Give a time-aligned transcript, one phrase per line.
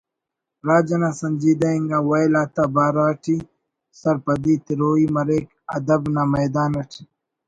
[0.67, 3.25] راج انا سنجیدہ انگا ویل آتا بارو اٹ
[4.01, 6.91] سرپدی تروئی مریک ادب نا میدان اٹ